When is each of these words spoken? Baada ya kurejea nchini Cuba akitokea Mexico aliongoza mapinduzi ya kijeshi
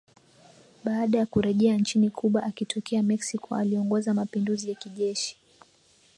Baada 0.83 1.17
ya 1.17 1.25
kurejea 1.25 1.77
nchini 1.77 2.09
Cuba 2.09 2.43
akitokea 2.43 3.03
Mexico 3.03 3.55
aliongoza 3.55 4.13
mapinduzi 4.13 4.69
ya 4.69 4.75
kijeshi 4.75 5.37